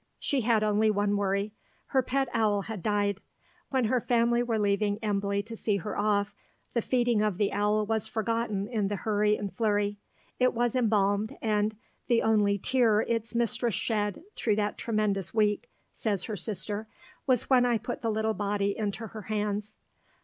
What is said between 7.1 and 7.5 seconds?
of